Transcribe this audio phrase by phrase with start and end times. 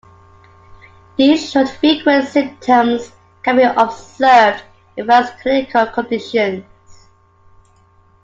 [1.15, 3.11] These short, frequent, symptoms
[3.43, 4.63] can be observed
[4.97, 6.65] in various clinical conditions.